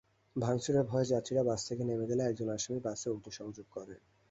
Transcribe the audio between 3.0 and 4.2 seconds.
অগ্নিসংযোগ করেন।